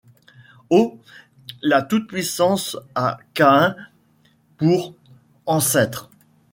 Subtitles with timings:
[0.71, 0.97] Oh!
[1.61, 3.75] la toute-puissance a Caïn
[4.57, 4.95] pour
[5.45, 6.09] ancêtre.